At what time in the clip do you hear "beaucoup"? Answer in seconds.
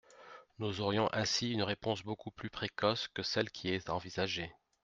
2.01-2.31